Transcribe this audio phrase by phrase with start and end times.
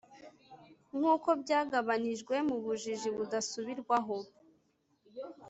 [0.97, 4.17] nkuko byagabanijwe mubujiji budasubirwaho